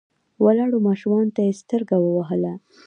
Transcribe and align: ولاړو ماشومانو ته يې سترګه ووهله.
ولاړو 0.43 0.77
ماشومانو 0.87 1.33
ته 1.35 1.41
يې 1.47 1.53
سترګه 1.61 1.95
ووهله. 1.99 2.53